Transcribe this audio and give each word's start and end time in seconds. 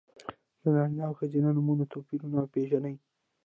د 0.61 0.63
نارینه 0.75 1.03
او 1.07 1.13
ښځینه 1.19 1.49
نومونو 1.55 1.89
توپیرونه 1.93 2.37
وپېژنئ! 2.39 2.95